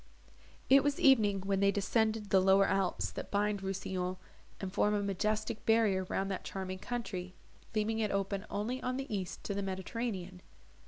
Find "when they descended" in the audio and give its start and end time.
1.41-2.31